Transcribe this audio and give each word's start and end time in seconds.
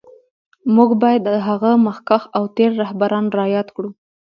موږ 0.75 0.89
باید 1.03 1.23
هغه 1.47 1.71
مخکښ 1.85 2.23
او 2.37 2.43
تېر 2.55 2.71
رهبران 2.81 3.25
را 3.37 3.45
یاد 3.55 3.67
کړو 3.75 3.89